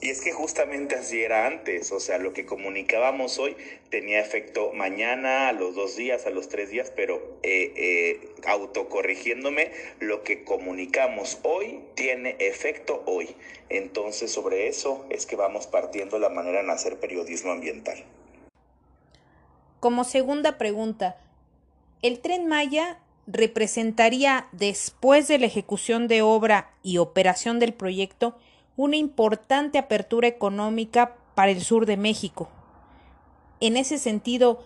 Y 0.00 0.10
es 0.10 0.20
que 0.20 0.32
justamente 0.32 0.94
así 0.94 1.20
era 1.20 1.46
antes, 1.46 1.90
o 1.90 1.98
sea, 1.98 2.18
lo 2.18 2.32
que 2.32 2.46
comunicábamos 2.46 3.38
hoy 3.40 3.56
tenía 3.90 4.20
efecto 4.20 4.72
mañana, 4.72 5.48
a 5.48 5.52
los 5.52 5.74
dos 5.74 5.96
días, 5.96 6.24
a 6.24 6.30
los 6.30 6.48
tres 6.48 6.70
días, 6.70 6.92
pero 6.94 7.16
eh, 7.42 7.72
eh, 7.74 8.34
autocorrigiéndome, 8.46 9.72
lo 9.98 10.22
que 10.22 10.44
comunicamos 10.44 11.40
hoy 11.42 11.80
tiene 11.94 12.36
efecto 12.38 13.02
hoy. 13.06 13.34
Entonces 13.70 14.30
sobre 14.30 14.68
eso 14.68 15.04
es 15.10 15.26
que 15.26 15.34
vamos 15.34 15.66
partiendo 15.66 16.20
la 16.20 16.28
manera 16.28 16.60
en 16.60 16.70
hacer 16.70 17.00
periodismo 17.00 17.50
ambiental. 17.50 18.04
Como 19.80 20.04
segunda 20.04 20.58
pregunta, 20.58 21.16
¿el 22.02 22.20
tren 22.20 22.46
Maya 22.46 23.00
representaría 23.26 24.46
después 24.52 25.26
de 25.26 25.38
la 25.38 25.46
ejecución 25.46 26.06
de 26.06 26.22
obra 26.22 26.70
y 26.84 26.98
operación 26.98 27.58
del 27.58 27.74
proyecto 27.74 28.38
una 28.78 28.96
importante 28.96 29.76
apertura 29.76 30.28
económica 30.28 31.16
para 31.34 31.50
el 31.50 31.60
sur 31.62 31.84
de 31.84 31.96
México. 31.96 32.48
En 33.58 33.76
ese 33.76 33.98
sentido, 33.98 34.62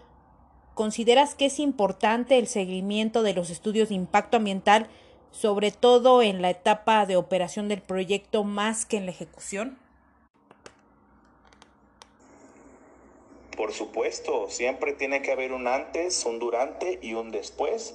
¿consideras 0.75 1.35
que 1.35 1.47
es 1.47 1.59
importante 1.59 2.39
el 2.39 2.47
seguimiento 2.47 3.23
de 3.23 3.33
los 3.33 3.49
estudios 3.49 3.89
de 3.89 3.95
impacto 3.95 4.37
ambiental, 4.37 4.87
sobre 5.31 5.71
todo 5.71 6.21
en 6.21 6.43
la 6.43 6.51
etapa 6.51 7.07
de 7.07 7.17
operación 7.17 7.69
del 7.69 7.81
proyecto 7.81 8.45
más 8.45 8.85
que 8.85 8.99
en 8.99 9.07
la 9.07 9.13
ejecución? 9.13 9.79
Por 13.57 13.73
supuesto, 13.73 14.51
siempre 14.51 14.93
tiene 14.93 15.23
que 15.23 15.33
haber 15.33 15.53
un 15.53 15.67
antes, 15.67 16.27
un 16.27 16.39
durante 16.39 16.99
y 17.01 17.15
un 17.15 17.31
después 17.31 17.95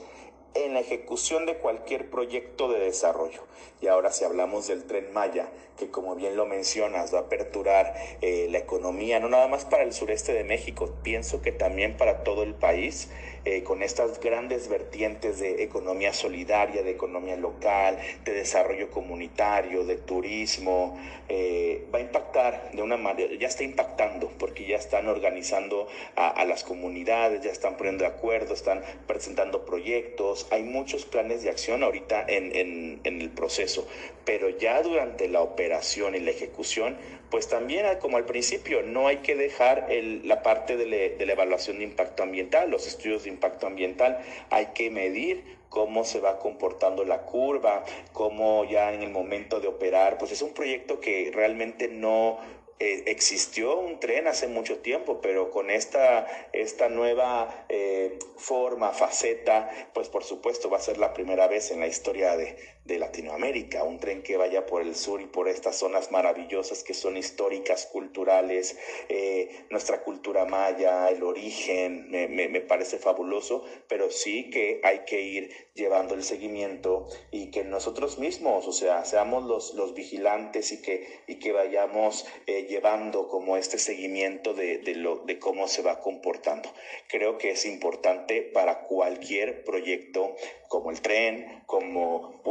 en 0.67 0.73
la 0.73 0.81
ejecución 0.81 1.45
de 1.45 1.55
cualquier 1.55 2.09
proyecto 2.09 2.69
de 2.69 2.79
desarrollo. 2.79 3.41
Y 3.81 3.87
ahora 3.87 4.11
si 4.11 4.23
hablamos 4.23 4.67
del 4.67 4.83
tren 4.85 5.11
Maya, 5.13 5.49
que 5.77 5.89
como 5.89 6.15
bien 6.15 6.35
lo 6.35 6.45
mencionas, 6.45 7.13
va 7.13 7.19
a 7.19 7.21
aperturar 7.23 7.95
eh, 8.21 8.47
la 8.49 8.57
economía, 8.57 9.19
no 9.19 9.29
nada 9.29 9.47
más 9.47 9.65
para 9.65 9.83
el 9.83 9.93
sureste 9.93 10.33
de 10.33 10.43
México, 10.43 10.93
pienso 11.03 11.41
que 11.41 11.51
también 11.51 11.95
para 11.95 12.23
todo 12.23 12.43
el 12.43 12.53
país, 12.53 13.09
eh, 13.45 13.63
con 13.63 13.81
estas 13.81 14.19
grandes 14.19 14.67
vertientes 14.67 15.39
de 15.39 15.63
economía 15.63 16.11
solidaria, 16.11 16.83
de 16.83 16.91
economía 16.91 17.37
local, 17.37 17.97
de 18.25 18.33
desarrollo 18.33 18.91
comunitario, 18.91 19.85
de 19.85 19.95
turismo, 19.95 20.99
eh, 21.29 21.87
va 21.93 21.99
a 21.99 22.01
impactar 22.01 22.71
de 22.73 22.81
una 22.81 22.97
manera, 22.97 23.33
ya 23.39 23.47
está 23.47 23.63
impactando, 23.63 24.29
porque 24.37 24.67
ya 24.67 24.75
están 24.75 25.07
organizando 25.07 25.87
a, 26.15 26.43
las 26.43 26.63
comunidades, 26.65 27.41
ya 27.41 27.51
están 27.51 27.77
poniendo 27.77 28.03
de 28.03 28.09
acuerdo, 28.09 28.53
están 28.53 28.81
presentando 29.07 29.65
proyectos, 29.65 30.47
hay 30.57 30.63
muchos 30.63 31.05
planes 31.05 31.43
de 31.43 31.49
acción 31.49 31.83
ahorita 31.83 32.25
en, 32.27 32.99
el 33.03 33.29
proceso, 33.29 33.87
pero 34.25 34.49
ya 34.49 34.81
durante 34.81 35.27
la 35.27 35.41
operación 35.41 36.15
y 36.15 36.19
la 36.19 36.31
ejecución, 36.31 36.97
pues 37.29 37.47
también 37.47 37.85
como 37.99 38.17
al 38.17 38.25
principio, 38.25 38.81
no 38.81 39.07
hay 39.07 39.17
que 39.17 39.35
dejar 39.35 39.87
la 40.23 40.41
parte 40.43 40.75
de 40.77 41.25
la 41.25 41.31
evaluación 41.31 41.77
de 41.77 41.85
impacto 41.85 42.23
ambiental, 42.23 42.69
los 42.69 42.87
estudios 42.87 43.23
de 43.23 43.29
impacto 43.29 43.67
ambiental, 43.67 44.19
hay 44.49 44.67
que 44.73 44.89
medir 44.89 45.57
cómo 45.69 46.03
se 46.05 46.19
va 46.19 46.39
comportando 46.39 47.03
la 47.03 47.21
curva, 47.21 47.83
cómo 48.13 48.65
ya 48.65 48.93
en 48.93 49.03
el 49.03 49.11
momento 49.11 49.59
de 49.59 49.67
operar, 49.67 50.17
pues 50.17 50.31
es 50.31 50.41
un 50.41 50.53
proyecto 50.53 50.99
que 50.99 51.31
realmente 51.33 51.87
no, 51.87 52.39
eh, 52.79 53.05
existió 53.07 53.79
un 53.79 53.99
tren 53.99 54.27
hace 54.27 54.47
mucho 54.47 54.77
tiempo, 54.79 55.19
pero 55.19 55.49
con 55.49 55.71
esta, 55.71 56.27
esta 56.53 56.89
nueva 56.89 57.65
eh, 57.69 58.19
forma, 58.37 58.91
faceta, 58.91 59.69
pues 59.95 60.09
por 60.09 60.23
supuesto 60.23 60.69
va 60.69 60.77
a 60.77 60.81
ser 60.81 60.99
la 60.99 61.13
primera 61.13 61.47
vez 61.47 61.71
en 61.71 61.79
la 61.79 61.87
historia 61.87 62.37
de, 62.37 62.55
de, 62.87 62.99
Latinoamérica, 62.99 63.83
un 63.83 63.99
tren 63.99 64.23
que 64.23 64.37
vaya 64.37 64.65
por 64.65 64.81
el 64.81 64.95
sur 64.95 65.21
y 65.21 65.27
por 65.27 65.47
estas 65.47 65.77
zonas 65.77 66.11
maravillosas 66.11 66.83
que 66.83 66.93
son 66.93 67.17
históricas, 67.17 67.85
culturales, 67.85 68.77
eh, 69.09 69.65
nuestra 69.69 70.01
cultura 70.01 70.45
maya, 70.45 71.09
el 71.09 71.23
origen, 71.23 72.09
me, 72.09 72.61
parece 72.61 72.97
fabuloso, 72.97 73.63
pero 73.87 74.09
sí 74.09 74.49
que 74.49 74.81
hay 74.83 75.05
que 75.05 75.21
ir 75.21 75.49
llevando 75.73 76.15
el 76.15 76.23
seguimiento 76.23 77.07
y 77.31 77.51
que 77.51 77.63
nosotros 77.63 78.17
mismos, 78.17 78.67
o 78.67 78.71
sea, 78.71 79.05
seamos 79.05 79.45
los, 79.45 79.73
los 79.75 79.93
vigilantes 79.93 80.71
y 80.71 80.81
que, 80.81 81.21
y 81.27 81.35
que 81.35 81.51
vayamos 81.51 82.25
eh, 82.47 82.65
llevando 82.67 83.27
como 83.27 83.57
este 83.57 83.77
seguimiento 83.77 84.53
de, 84.53 84.81
lo, 84.95 85.17
de 85.17 85.39
cómo 85.39 85.67
se 85.67 85.81
va 85.81 85.99
comportando. 85.99 86.69
Creo 87.07 87.37
que 87.37 87.51
es 87.51 87.65
importante 87.65 88.41
para 88.41 88.83
cualquier 88.87 89.63
proyecto 89.63 90.35
como 90.67 90.91
el 90.91 91.01
tren, 91.01 91.63
como 91.65 92.41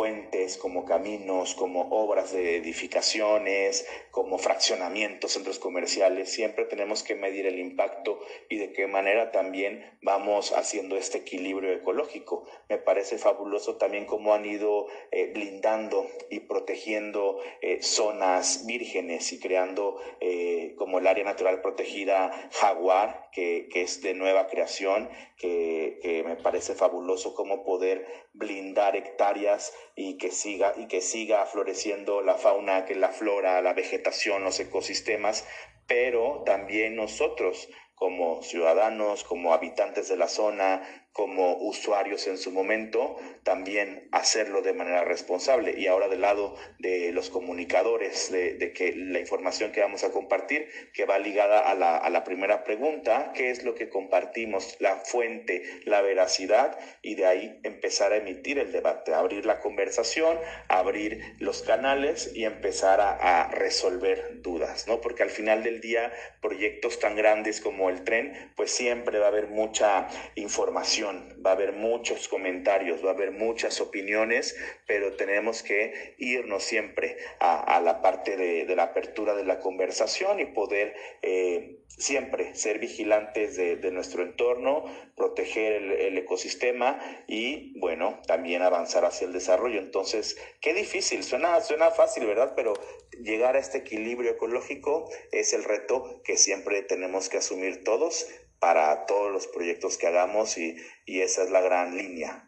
como 0.60 0.84
caminos, 0.84 1.54
como 1.54 1.88
obras 1.90 2.32
de 2.32 2.56
edificaciones, 2.56 3.86
como 4.10 4.38
fraccionamientos, 4.38 5.32
centros 5.32 5.58
comerciales. 5.58 6.30
Siempre 6.32 6.64
tenemos 6.64 7.02
que 7.02 7.14
medir 7.14 7.46
el 7.46 7.58
impacto 7.58 8.20
y 8.48 8.56
de 8.58 8.72
qué 8.72 8.86
manera 8.86 9.30
también 9.32 9.98
vamos 10.02 10.52
haciendo 10.52 10.96
este 10.96 11.18
equilibrio 11.18 11.72
ecológico. 11.72 12.44
Me 12.68 12.78
parece 12.78 13.18
fabuloso 13.18 13.76
también 13.76 14.06
cómo 14.06 14.34
han 14.34 14.44
ido 14.44 14.86
eh, 15.10 15.30
blindando 15.32 16.06
y 16.30 16.40
protegiendo 16.40 17.38
eh, 17.62 17.82
zonas 17.82 18.66
vírgenes 18.66 19.32
y 19.32 19.40
creando 19.40 20.00
eh, 20.20 20.74
como 20.76 20.98
el 20.98 21.06
área 21.06 21.24
natural 21.24 21.62
protegida 21.62 22.50
Jaguar, 22.52 23.28
que, 23.32 23.68
que 23.72 23.82
es 23.82 24.02
de 24.02 24.14
nueva 24.14 24.46
creación, 24.48 25.08
que 25.36 26.22
me 26.24 26.36
parece 26.36 26.74
fabuloso 26.74 27.34
cómo 27.34 27.62
poder 27.62 28.06
blindar 28.32 28.96
hectáreas 28.96 29.74
y 29.94 30.15
que 30.16 30.30
siga 30.30 30.74
y 30.76 30.86
que 30.86 31.00
siga 31.00 31.44
floreciendo 31.46 32.22
la 32.22 32.36
fauna, 32.36 32.84
que 32.84 32.94
la 32.94 33.10
flora, 33.10 33.60
la 33.60 33.72
vegetación, 33.72 34.44
los 34.44 34.58
ecosistemas, 34.60 35.44
pero 35.86 36.42
también 36.44 36.96
nosotros 36.96 37.68
como 37.94 38.42
ciudadanos, 38.42 39.24
como 39.24 39.54
habitantes 39.54 40.08
de 40.08 40.16
la 40.16 40.28
zona, 40.28 41.05
como 41.16 41.56
usuarios 41.56 42.26
en 42.26 42.36
su 42.36 42.50
momento, 42.50 43.16
también 43.42 44.06
hacerlo 44.12 44.60
de 44.60 44.74
manera 44.74 45.02
responsable. 45.02 45.74
Y 45.78 45.86
ahora 45.86 46.08
del 46.08 46.20
lado 46.20 46.56
de 46.78 47.10
los 47.12 47.30
comunicadores, 47.30 48.30
de, 48.30 48.72
que 48.74 48.94
la 48.94 49.18
información 49.18 49.72
que 49.72 49.80
vamos 49.80 50.04
a 50.04 50.10
compartir, 50.10 50.68
que 50.92 51.06
va 51.06 51.18
ligada 51.18 51.60
a 51.60 51.74
la, 51.74 52.24
primera 52.24 52.64
pregunta, 52.64 53.32
¿qué 53.34 53.50
es 53.50 53.64
lo 53.64 53.74
que 53.74 53.88
compartimos? 53.88 54.76
La 54.78 54.96
fuente, 54.96 55.62
la 55.84 56.02
veracidad, 56.02 56.78
y 57.00 57.14
de 57.14 57.24
ahí 57.24 57.60
empezar 57.62 58.12
a 58.12 58.18
emitir 58.18 58.58
el 58.58 58.70
debate, 58.70 59.14
abrir 59.14 59.46
la 59.46 59.60
conversación, 59.60 60.38
abrir 60.68 61.36
los 61.38 61.62
canales 61.62 62.30
y 62.34 62.44
empezar 62.44 63.00
a 63.00 63.48
resolver 63.52 64.42
dudas, 64.42 64.86
¿no? 64.86 65.00
Porque 65.00 65.22
al 65.22 65.30
final 65.30 65.62
del 65.62 65.80
día, 65.80 66.12
proyectos 66.42 66.98
tan 66.98 67.16
grandes 67.16 67.62
como 67.62 67.88
el 67.88 68.04
tren, 68.04 68.52
pues 68.54 68.70
siempre 68.70 69.18
va 69.18 69.26
a 69.26 69.28
haber 69.28 69.46
mucha 69.46 70.08
información 70.34 71.05
va 71.44 71.50
a 71.50 71.54
haber 71.54 71.72
muchos 71.72 72.28
comentarios, 72.28 73.04
va 73.04 73.10
a 73.10 73.14
haber 73.14 73.32
muchas 73.32 73.80
opiniones, 73.80 74.56
pero 74.86 75.16
tenemos 75.16 75.62
que 75.62 76.14
irnos 76.18 76.62
siempre 76.62 77.16
a, 77.40 77.80
la 77.80 78.02
parte 78.02 78.36
de, 78.36 78.76
la 78.76 78.84
apertura 78.84 79.34
de 79.34 79.44
la 79.44 79.60
conversación 79.60 80.40
y 80.40 80.46
poder 80.46 80.94
eh, 81.22 81.78
siempre 81.88 82.54
ser 82.54 82.78
vigilantes 82.78 83.56
de, 83.56 83.76
de, 83.76 83.90
nuestro 83.90 84.22
entorno, 84.22 84.84
proteger 85.16 85.72
el, 85.72 85.92
el, 85.92 86.18
ecosistema 86.18 87.00
y, 87.26 87.78
bueno, 87.78 88.20
también 88.26 88.62
avanzar 88.62 89.04
hacia 89.04 89.26
el 89.26 89.32
desarrollo. 89.32 89.78
Entonces, 89.78 90.36
qué 90.60 90.74
difícil, 90.74 91.22
suena, 91.22 91.60
suena 91.60 91.90
fácil, 91.90 92.26
¿verdad? 92.26 92.52
Pero 92.56 92.74
llegar 93.22 93.56
a 93.56 93.60
este 93.60 93.78
equilibrio 93.78 94.32
ecológico 94.32 95.10
es 95.32 95.52
el 95.52 95.64
reto 95.64 96.20
que 96.24 96.36
siempre 96.36 96.82
tenemos 96.82 97.28
que 97.28 97.38
asumir 97.38 97.84
todos 97.84 98.26
para 98.58 99.06
todos 99.06 99.32
los 99.32 99.46
proyectos 99.46 99.98
que 99.98 100.06
hagamos 100.06 100.56
y, 100.58 100.76
y 101.04 101.20
esa 101.20 101.42
es 101.44 101.50
la 101.50 101.60
gran 101.60 101.96
línea. 101.96 102.46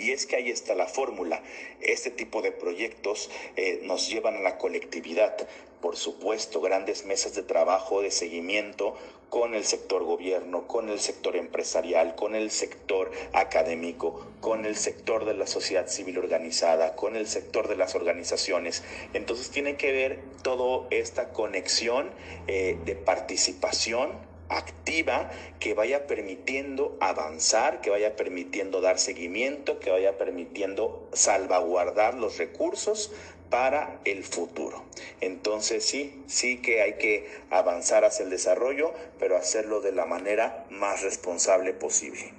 Y 0.00 0.12
es 0.12 0.26
que 0.26 0.36
ahí 0.36 0.50
está 0.50 0.74
la 0.74 0.86
fórmula. 0.86 1.42
Este 1.80 2.10
tipo 2.10 2.40
de 2.40 2.52
proyectos 2.52 3.30
eh, 3.56 3.80
nos 3.82 4.08
llevan 4.08 4.36
a 4.36 4.40
la 4.40 4.56
colectividad. 4.56 5.46
Por 5.80 5.96
supuesto, 5.96 6.60
grandes 6.60 7.06
mesas 7.06 7.34
de 7.34 7.42
trabajo, 7.42 8.02
de 8.02 8.10
seguimiento 8.10 8.96
con 9.30 9.54
el 9.54 9.64
sector 9.64 10.04
gobierno, 10.04 10.66
con 10.66 10.88
el 10.88 10.98
sector 10.98 11.36
empresarial, 11.36 12.16
con 12.16 12.34
el 12.34 12.50
sector 12.50 13.10
académico, 13.32 14.26
con 14.40 14.66
el 14.66 14.76
sector 14.76 15.24
de 15.24 15.34
la 15.34 15.46
sociedad 15.46 15.86
civil 15.86 16.18
organizada, 16.18 16.96
con 16.96 17.16
el 17.16 17.26
sector 17.26 17.68
de 17.68 17.76
las 17.76 17.94
organizaciones. 17.94 18.82
Entonces 19.14 19.50
tiene 19.50 19.76
que 19.76 19.92
ver 19.92 20.20
toda 20.42 20.86
esta 20.90 21.32
conexión 21.32 22.10
eh, 22.48 22.76
de 22.84 22.96
participación 22.96 24.29
activa 24.50 25.30
que 25.60 25.74
vaya 25.74 26.06
permitiendo 26.06 26.98
avanzar, 27.00 27.80
que 27.80 27.88
vaya 27.88 28.16
permitiendo 28.16 28.80
dar 28.80 28.98
seguimiento, 28.98 29.78
que 29.78 29.90
vaya 29.90 30.18
permitiendo 30.18 31.08
salvaguardar 31.12 32.14
los 32.14 32.36
recursos 32.36 33.12
para 33.48 34.00
el 34.04 34.24
futuro. 34.24 34.84
Entonces 35.20 35.84
sí, 35.84 36.22
sí 36.26 36.60
que 36.60 36.82
hay 36.82 36.94
que 36.94 37.30
avanzar 37.50 38.04
hacia 38.04 38.24
el 38.24 38.30
desarrollo, 38.30 38.92
pero 39.18 39.36
hacerlo 39.36 39.80
de 39.80 39.92
la 39.92 40.06
manera 40.06 40.66
más 40.70 41.02
responsable 41.02 41.72
posible. 41.72 42.34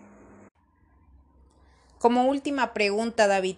Como 1.99 2.27
última 2.27 2.73
pregunta, 2.73 3.27
David, 3.27 3.57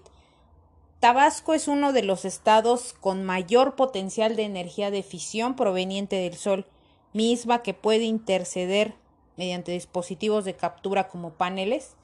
Tabasco 1.00 1.54
es 1.54 1.68
uno 1.68 1.94
de 1.94 2.04
los 2.04 2.26
estados 2.26 2.94
con 3.00 3.24
mayor 3.24 3.76
potencial 3.76 4.36
de 4.36 4.44
energía 4.44 4.92
de 4.92 5.04
fisión 5.04 5.56
proveniente 5.56 6.18
del 6.18 6.36
sol 6.36 6.66
misma 7.14 7.62
que 7.62 7.74
puede 7.74 8.04
interceder 8.04 8.96
mediante 9.38 9.72
dispositivos 9.72 10.46
de 10.46 10.56
captura 10.56 11.08
como 11.08 11.34
paneles 11.34 11.96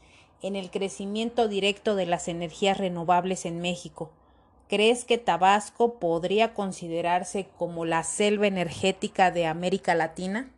en 0.42 0.56
el 0.56 0.72
crecimiento 0.72 1.48
directo 1.48 1.96
de 1.96 2.06
las 2.06 2.28
energías 2.28 2.78
renovables 2.78 3.46
en 3.46 3.60
México. 3.60 4.12
¿Crees 4.70 5.04
que 5.04 5.18
Tabasco 5.18 6.00
podría 6.00 6.54
considerarse 6.54 7.48
como 7.58 7.86
la 7.86 8.04
selva 8.04 8.48
energética 8.48 9.32
de 9.32 9.48
América 9.48 9.96
Latina? 9.96 10.52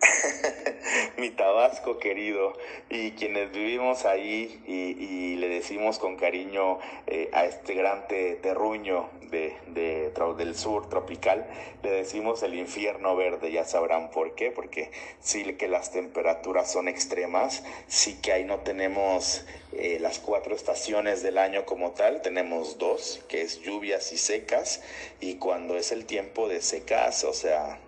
mi 1.18 1.30
Tabasco 1.30 1.98
querido 1.98 2.52
y 2.90 3.12
quienes 3.12 3.52
vivimos 3.52 4.04
ahí 4.04 4.62
y, 4.66 5.36
le 5.36 5.48
decimos 5.48 5.98
con 5.98 6.16
cariño 6.16 6.78
eh, 7.06 7.28
a 7.32 7.44
este 7.44 7.74
gran 7.74 8.06
te, 8.08 8.36
terruño 8.36 9.10
de, 9.30 10.12
del 10.36 10.54
sur 10.54 10.88
tropical, 10.88 11.46
le 11.82 11.90
decimos 11.90 12.42
el 12.42 12.54
infierno 12.54 13.16
verde, 13.16 13.50
ya 13.50 13.64
sabrán 13.64 14.10
por 14.10 14.34
qué, 14.34 14.50
porque 14.50 14.90
sí 15.20 15.42
que 15.54 15.68
las 15.68 15.90
temperaturas 15.90 16.70
son 16.70 16.88
extremas, 16.88 17.64
sí 17.88 18.18
que 18.22 18.32
ahí 18.32 18.44
no 18.44 18.60
tenemos 18.60 19.44
eh, 19.72 19.98
las 20.00 20.20
cuatro 20.20 20.54
estaciones 20.54 21.22
del 21.22 21.38
año 21.38 21.64
como 21.66 21.90
tal, 21.92 22.22
tenemos 22.22 22.78
dos, 22.78 23.24
que 23.28 23.42
es 23.42 23.60
lluvias 23.60 24.12
y 24.12 24.18
secas, 24.18 24.82
y 25.20 25.34
cuando 25.36 25.76
es 25.76 25.90
el 25.90 26.06
tiempo 26.06 26.48
de 26.48 26.62
secas, 26.62 27.24
o 27.24 27.32
sea, 27.32 27.80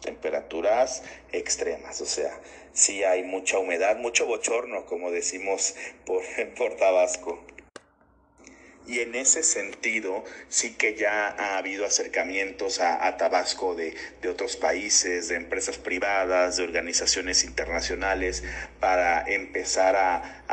temperaturas 0.00 1.02
extremas, 1.32 2.00
o 2.00 2.06
sea, 2.06 2.40
sí 2.72 3.04
hay 3.04 3.22
mucha 3.22 3.58
humedad, 3.58 3.96
mucho 3.96 4.26
bochorno, 4.26 4.84
como 4.86 5.10
decimos 5.10 5.74
por, 6.04 6.22
por 6.56 6.76
Tabasco. 6.76 7.44
Y 8.86 9.00
en 9.00 9.14
ese 9.14 9.42
sentido, 9.42 10.24
sí 10.48 10.74
que 10.74 10.94
ya 10.94 11.28
ha 11.28 11.56
habido 11.56 11.86
acercamientos 11.86 12.80
a, 12.80 13.16
Tabasco 13.16 13.74
de, 13.74 13.94
otros 14.28 14.56
países, 14.56 15.28
de 15.28 15.36
empresas 15.36 15.78
privadas, 15.78 16.58
de 16.58 16.64
organizaciones 16.64 17.44
internacionales, 17.44 18.44
para 18.80 19.24
empezar 19.26 19.96
a, 19.96 20.43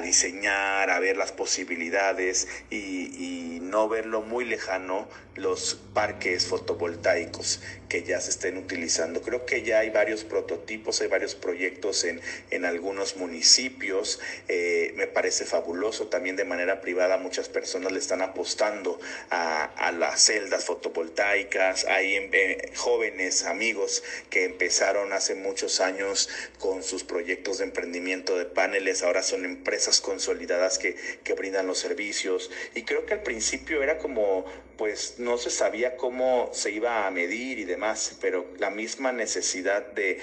diseñar, 0.00 0.90
a 0.90 0.98
ver 0.98 1.16
las 1.16 1.32
posibilidades 1.32 2.48
y, 2.70 3.58
no 3.60 3.88
verlo 3.88 4.22
muy 4.22 4.44
lejano 4.44 5.06
los 5.36 5.80
parques 5.94 6.44
fotovoltaicos 6.46 7.60
que 7.88 8.02
ya 8.02 8.20
se 8.20 8.30
estén 8.30 8.56
utilizando. 8.56 9.22
Creo 9.22 9.46
que 9.46 9.62
ya 9.62 9.78
hay 9.78 9.90
varios 9.90 10.24
prototipos, 10.24 11.00
hay 11.00 11.06
varios 11.06 11.36
proyectos 11.36 12.02
en, 12.02 12.20
en 12.50 12.64
algunos 12.64 13.16
municipios. 13.16 14.18
Eh, 14.48 14.92
me 14.96 15.06
parece 15.06 15.44
fabuloso. 15.44 16.08
También 16.08 16.34
de 16.34 16.44
manera 16.44 16.80
privada 16.80 17.16
muchas 17.16 17.48
personas 17.48 17.92
le 17.92 18.00
están 18.00 18.22
apostando 18.22 18.98
a, 19.30 19.64
a 19.64 19.92
las 19.92 20.20
celdas 20.20 20.64
fotovoltaicas. 20.64 21.84
Hay 21.84 22.14
eh, 22.32 22.72
jóvenes 22.74 23.44
amigos 23.44 24.02
que 24.30 24.44
empezaron 24.44 25.12
hace 25.12 25.36
muchos 25.36 25.80
años 25.80 26.28
con 26.58 26.82
sus 26.82 27.04
proyectos 27.04 27.58
de 27.58 27.64
emprendimiento 27.64 28.36
de 28.36 28.46
paneles. 28.46 29.02
Ahora 29.04 29.22
son 29.22 29.39
empresas 29.44 30.00
consolidadas 30.00 30.78
que, 30.78 30.96
que 31.24 31.34
brindan 31.34 31.66
los 31.66 31.78
servicios. 31.78 32.50
Y 32.74 32.82
creo 32.82 33.06
que 33.06 33.14
al 33.14 33.22
principio 33.22 33.82
era 33.82 33.98
como, 33.98 34.44
pues 34.80 35.16
no 35.18 35.36
se 35.36 35.50
sabía 35.50 35.96
cómo 35.96 36.48
se 36.54 36.70
iba 36.70 37.06
a 37.06 37.10
medir 37.10 37.58
y 37.58 37.64
demás, 37.64 38.16
pero 38.20 38.46
la 38.58 38.70
misma 38.70 39.12
necesidad 39.12 39.92
de, 39.92 40.20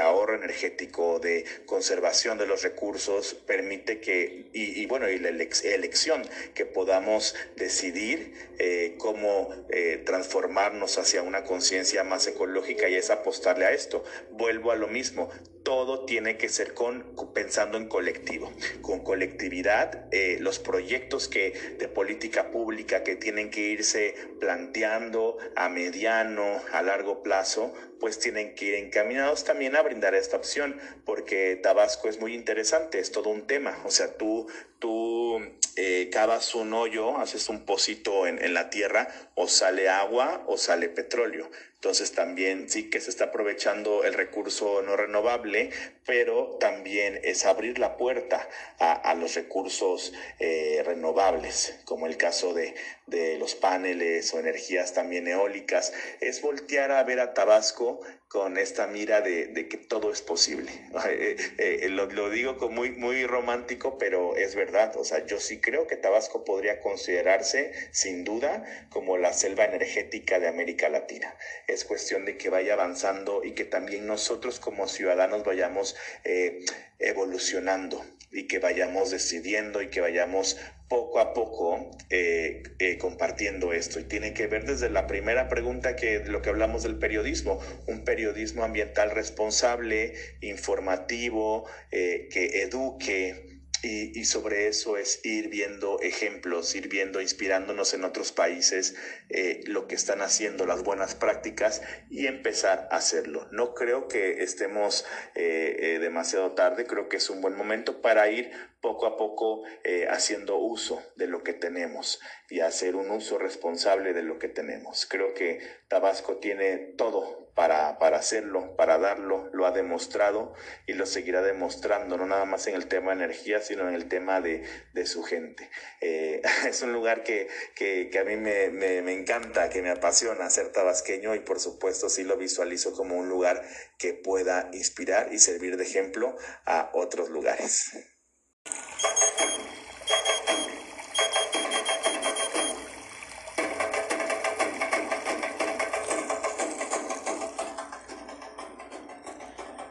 ahorro 0.00 0.34
energético, 0.34 1.20
de 1.20 1.44
conservación 1.66 2.38
de 2.38 2.46
los 2.46 2.62
recursos, 2.62 3.34
permite 3.34 4.00
que, 4.00 4.50
y, 4.52 4.84
bueno, 4.86 5.08
y 5.08 5.18
la 5.18 5.28
elección, 5.28 6.22
que 6.54 6.66
podamos 6.66 7.36
decidir 7.56 8.34
eh, 8.58 8.96
cómo 8.98 9.54
eh, 9.70 10.02
transformarnos 10.04 10.98
hacia 10.98 11.22
una 11.22 11.44
conciencia 11.44 12.02
más 12.02 12.26
ecológica 12.26 12.88
y 12.88 12.96
es 12.96 13.10
apostarle 13.10 13.66
a 13.66 13.72
esto. 13.72 14.04
Vuelvo 14.32 14.72
a 14.72 14.76
lo 14.76 14.88
mismo, 14.88 15.30
todo 15.70 16.04
tiene 16.04 16.36
que 16.36 16.48
ser 16.48 16.74
con, 16.74 17.14
pensando 17.32 17.78
en 17.78 17.86
colectivo, 17.86 18.52
con 18.82 19.04
colectividad, 19.04 20.08
eh, 20.10 20.36
los 20.40 20.58
proyectos 20.58 21.28
que, 21.28 21.76
de 21.78 21.86
política 21.86 22.50
pública 22.50 23.04
que 23.04 23.14
tienen 23.14 23.52
que 23.52 23.60
irse 23.60 24.16
planteando 24.40 25.38
a 25.54 25.68
mediano, 25.68 26.60
a 26.72 26.82
largo 26.82 27.22
plazo, 27.22 27.72
pues 28.00 28.18
tienen 28.18 28.56
que 28.56 28.64
ir 28.64 28.74
encaminados 28.74 29.44
también 29.44 29.76
a 29.76 29.82
brindar 29.82 30.16
esta 30.16 30.38
opción, 30.38 30.76
porque 31.04 31.54
Tabasco 31.54 32.08
es 32.08 32.18
muy 32.18 32.34
interesante, 32.34 32.98
es 32.98 33.12
todo 33.12 33.28
un 33.28 33.46
tema, 33.46 33.80
o 33.84 33.92
sea, 33.92 34.16
tú, 34.16 34.48
tú 34.80 35.38
eh, 35.76 36.10
cavas 36.10 36.52
un 36.56 36.72
hoyo, 36.72 37.16
haces 37.18 37.48
un 37.48 37.64
pocito 37.64 38.26
en, 38.26 38.42
en 38.44 38.54
la 38.54 38.70
tierra, 38.70 39.06
o 39.36 39.46
sale 39.46 39.88
agua 39.88 40.42
o 40.48 40.56
sale 40.56 40.88
petróleo. 40.88 41.48
Entonces 41.80 42.12
también 42.12 42.68
sí 42.68 42.90
que 42.90 43.00
se 43.00 43.08
está 43.08 43.24
aprovechando 43.24 44.04
el 44.04 44.12
recurso 44.12 44.82
no 44.82 44.98
renovable, 44.98 45.70
pero 46.04 46.58
también 46.60 47.18
es 47.24 47.46
abrir 47.46 47.78
la 47.78 47.96
puerta 47.96 48.46
a, 48.78 49.14
los 49.14 49.34
recursos 49.34 50.12
eh, 50.40 50.82
renovables, 50.84 51.80
como 51.86 52.06
el 52.06 52.18
caso 52.18 52.52
de, 52.52 52.74
de 53.10 53.36
los 53.38 53.54
paneles 53.54 54.32
o 54.32 54.38
energías 54.38 54.94
también 54.94 55.28
eólicas. 55.28 55.92
Es 56.20 56.40
voltear 56.40 56.92
a 56.92 57.02
ver 57.04 57.20
a 57.20 57.34
Tabasco 57.34 58.00
con 58.28 58.58
esta 58.58 58.86
mira 58.86 59.20
de, 59.20 59.66
que 59.68 59.76
todo 59.76 60.12
es 60.12 60.22
posible. 60.22 60.70
Eh, 61.10 61.36
eh, 61.58 61.88
lo, 61.88 62.30
digo 62.30 62.56
como 62.56 62.76
muy, 62.76 62.90
muy 62.90 63.26
romántico, 63.26 63.98
pero 63.98 64.36
es 64.36 64.54
verdad. 64.54 64.96
O 64.96 65.04
sea, 65.04 65.26
yo 65.26 65.40
sí 65.40 65.60
creo 65.60 65.86
que 65.86 65.96
Tabasco 65.96 66.44
podría 66.44 66.80
considerarse, 66.80 67.72
sin 67.90 68.22
duda, 68.22 68.64
como 68.90 69.16
la 69.16 69.32
selva 69.32 69.64
energética 69.64 70.38
de 70.38 70.46
América 70.48 70.88
Latina. 70.88 71.36
Es 71.66 71.84
cuestión 71.84 72.24
de 72.26 72.36
que 72.36 72.48
vaya 72.48 72.74
avanzando 72.74 73.42
y 73.44 73.52
que 73.52 73.64
también 73.64 74.06
nosotros 74.06 74.60
como 74.60 74.86
ciudadanos 74.86 75.44
vayamos 75.44 75.96
eh, 76.24 76.64
evolucionando 76.98 78.04
y 78.30 78.46
que 78.46 78.58
vayamos 78.58 79.10
decidiendo 79.10 79.82
y 79.82 79.88
que 79.88 80.00
vayamos 80.00 80.56
poco 80.90 81.20
a 81.20 81.32
poco 81.32 81.88
eh, 82.10 82.64
eh, 82.80 82.98
compartiendo 82.98 83.72
esto. 83.72 84.00
Y 84.00 84.04
tiene 84.04 84.34
que 84.34 84.48
ver 84.48 84.66
desde 84.66 84.90
la 84.90 85.06
primera 85.06 85.48
pregunta 85.48 85.94
que 85.94 86.18
lo 86.26 86.42
que 86.42 86.50
hablamos 86.50 86.82
del 86.82 86.98
periodismo, 86.98 87.60
un 87.86 88.04
periodismo 88.04 88.64
ambiental 88.64 89.12
responsable, 89.12 90.14
informativo, 90.40 91.64
eh, 91.92 92.28
que 92.32 92.62
eduque, 92.62 93.59
y, 93.82 94.24
sobre 94.24 94.68
eso 94.68 94.98
es 94.98 95.24
ir 95.24 95.48
viendo 95.48 96.00
ejemplos, 96.00 96.74
ir 96.74 96.88
viendo, 96.88 97.20
inspirándonos 97.20 97.94
en 97.94 98.04
otros 98.04 98.30
países 98.30 98.94
eh, 99.30 99.62
lo 99.66 99.86
que 99.86 99.94
están 99.94 100.20
haciendo, 100.20 100.66
las 100.66 100.82
buenas 100.82 101.14
prácticas 101.14 101.80
y 102.10 102.26
empezar 102.26 102.88
a 102.90 102.96
hacerlo. 102.96 103.48
No 103.52 103.74
creo 103.74 104.06
que 104.08 104.42
estemos 104.42 105.06
eh, 105.34 105.76
eh, 105.78 105.98
demasiado 105.98 106.52
tarde, 106.52 106.86
creo 106.86 107.08
que 107.08 107.16
es 107.16 107.30
un 107.30 107.40
buen 107.40 107.56
momento 107.56 108.02
para 108.02 108.30
ir 108.30 108.50
poco 108.80 109.06
a 109.06 109.18
poco 109.18 109.62
haciendo 110.08 110.56
uso 110.56 111.02
de 111.16 111.26
lo 111.26 111.42
que 111.42 111.52
tenemos 111.52 112.18
y 112.48 112.60
hacer 112.60 112.96
un 112.96 113.10
uso 113.10 113.36
responsable 113.36 114.14
de 114.14 114.22
lo 114.22 114.38
que 114.38 114.48
tenemos. 114.48 115.04
Creo 115.04 115.34
que 115.34 115.60
Tabasco 115.88 116.38
tiene 116.38 116.78
todo 116.96 117.49
para, 117.60 117.98
para 117.98 118.16
hacerlo, 118.16 118.74
para 118.74 118.96
darlo, 118.96 119.50
lo 119.52 119.66
ha 119.66 119.70
demostrado 119.70 120.54
y 120.86 120.94
lo 120.94 121.04
seguirá 121.04 121.42
demostrando, 121.42 122.16
no 122.16 122.24
nada 122.24 122.46
más 122.46 122.66
en 122.68 122.74
el 122.74 122.86
tema 122.86 123.10
de 123.10 123.24
energía, 123.24 123.60
sino 123.60 123.86
en 123.86 123.94
el 123.94 124.08
tema 124.08 124.40
de, 124.40 124.64
de 124.94 125.04
su 125.04 125.22
gente. 125.22 125.68
Eh, 126.00 126.40
es 126.66 126.80
un 126.80 126.94
lugar 126.94 127.22
que, 127.22 127.48
que, 127.74 128.10
a 128.18 128.24
mí 128.24 128.36
me, 128.36 128.70
me, 128.70 129.12
encanta, 129.12 129.68
que 129.68 129.82
me 129.82 129.90
apasiona 129.90 130.48
ser 130.48 130.72
tabasqueño 130.72 131.34
y 131.34 131.40
por 131.40 131.60
supuesto 131.60 132.08
sí 132.08 132.24
lo 132.24 132.38
visualizo 132.38 132.94
como 132.94 133.18
un 133.18 133.28
lugar 133.28 133.62
que 133.98 134.14
pueda 134.14 134.70
inspirar 134.72 135.28
y 135.30 135.38
servir 135.38 135.76
de 135.76 135.84
ejemplo 135.84 136.38
a 136.64 136.90
otros 136.94 137.28
lugares. 137.28 137.92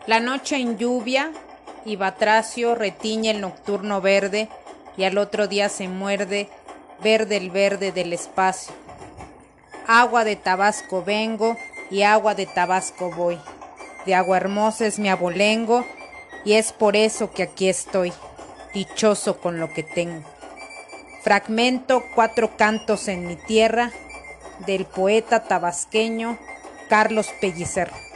La 0.10 0.20
noche 0.20 0.56
en 0.56 0.80
lluvia 0.80 1.32
y 1.86 1.96
Batracio 1.96 2.74
retiñe 2.74 3.30
el 3.30 3.42
nocturno 3.42 4.02
verde 4.02 4.50
y 4.98 5.04
al 5.04 5.20
otro 5.20 5.48
día 5.48 5.70
se 5.70 5.88
muerde 5.88 6.50
verde 7.04 7.38
el 7.38 7.52
verde 7.52 7.92
del 7.92 8.12
espacio. 8.14 8.74
Agua 9.86 10.24
de 10.24 10.36
Tabasco 10.36 11.04
vengo 11.04 11.58
y 11.92 12.02
agua 12.02 12.34
de 12.34 12.48
Tabasco 12.48 13.12
voy. 13.12 13.38
De 14.08 14.16
agua 14.16 14.38
hermosa 14.38 14.88
es 14.88 14.98
mi 14.98 15.10
abolengo 15.10 15.86
y 16.44 16.54
es 16.54 16.74
por 16.74 16.96
eso 16.96 17.30
que 17.30 17.44
aquí 17.44 17.70
estoy, 17.70 18.12
dichoso 18.74 19.40
con 19.40 19.60
lo 19.60 19.72
que 19.72 19.84
tengo. 19.84 20.28
Fragmento 21.22 22.04
cuatro 22.16 22.58
cantos 22.58 23.10
en 23.10 23.28
mi 23.28 23.36
tierra 23.36 23.92
del 24.66 24.86
poeta 24.86 25.44
tabasqueño 25.44 26.40
Carlos 26.90 27.30
Pellicer. 27.40 28.09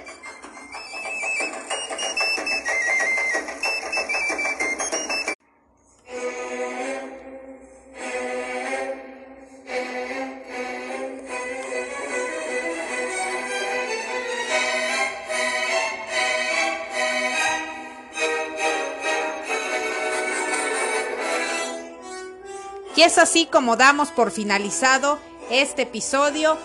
Es 23.14 23.20
así 23.20 23.46
como 23.46 23.76
damos 23.76 24.10
por 24.10 24.32
finalizado 24.32 25.20
este 25.52 25.84
episodio 25.84 26.58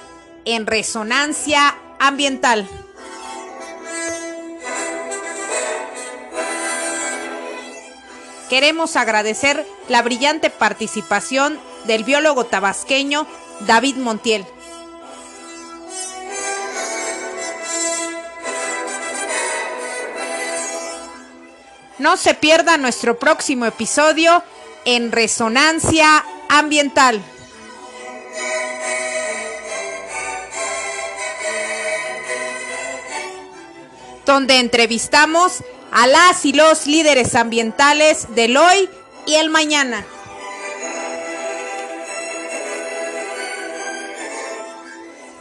en 0.46 0.66
Resonancia 0.66 1.76
Ambiental. 1.98 2.66
Queremos 8.48 8.96
agradecer 8.96 9.66
la 9.90 10.00
brillante 10.00 10.48
participación 10.48 11.60
del 11.84 12.04
biólogo 12.04 12.46
tabasqueño 12.46 13.26
David 13.66 13.96
Montiel. 13.96 14.46
No 21.98 22.16
se 22.16 22.32
pierda 22.32 22.78
nuestro 22.78 23.18
próximo 23.18 23.66
episodio 23.66 24.42
en 24.86 25.12
resonancia 25.12 26.24
ambiental. 26.48 27.22
donde 34.28 34.58
entrevistamos 34.58 35.64
a 35.90 36.06
las 36.06 36.44
y 36.44 36.52
los 36.52 36.86
líderes 36.86 37.34
ambientales 37.34 38.34
del 38.34 38.58
hoy 38.58 38.90
y 39.26 39.36
el 39.36 39.48
mañana. 39.48 40.04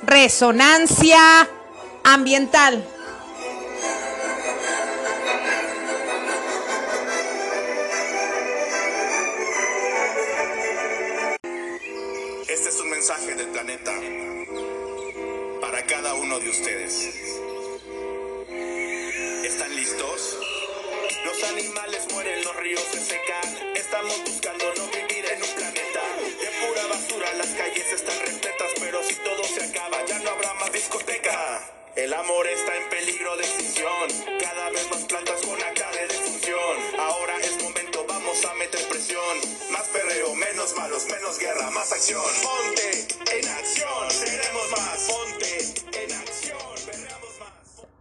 Resonancia 0.04 1.20
ambiental. 2.06 2.82
Del 13.38 13.48
planeta 13.50 13.94
para 15.62 15.86
cada 15.86 16.16
uno 16.16 16.40
de 16.40 16.50
ustedes. 16.50 17.10
¿Están 19.46 19.76
listos? 19.76 20.40
Los 21.24 21.44
animales 21.44 22.08
mueren, 22.14 22.44
los 22.44 22.56
ríos 22.56 22.82
se 22.92 23.00
secan. 23.00 23.76
Estamos 23.76 24.24
buscando 24.26 24.66
no 24.78 24.88
vivir 24.88 25.26
en 25.32 25.44
un 25.44 25.50
planeta 25.50 26.02
de 26.42 26.68
pura 26.68 26.88
basura. 26.88 27.34
Las 27.34 27.50
calles 27.50 27.94
están 27.94 28.20
repletas, 28.22 28.72
pero 28.80 29.04
si 29.04 29.14
todo 29.16 29.44
se 29.44 29.64
acaba, 29.66 30.04
ya 30.06 30.18
no 30.20 30.32
habrá 30.32 30.54
más 30.56 30.72
discoteca. 30.72 31.62
El 31.96 32.14
amor 32.14 32.48
está 32.48 32.76
en 32.76 32.90
peligro 32.90 33.38
de 33.38 33.44
extinción. 33.44 34.08
Cada 34.42 34.70
vez 34.72 34.90
más 34.90 35.04
plantas 35.04 35.42
con 35.46 35.62
acta 35.62 35.92
de 35.92 36.08
defunción. 36.08 36.78
Ahora 36.98 37.40
es 37.42 37.52
momento, 37.62 37.77
vamos 38.38 38.46
a 38.46 38.56
meter 38.56 38.88
presión. 38.90 39.38
Más 39.72 39.88
perreo, 39.88 40.36
menos 40.36 40.76
malos, 40.76 41.06
menos 41.06 41.40
guerra, 41.40 41.70
más 41.72 41.92
acción. 41.92 42.24
Ponte 42.44 43.08
en 43.38 43.48
acción, 43.48 44.12
seremos 44.12 44.72
más. 44.72 45.08
Ponte 45.08 45.87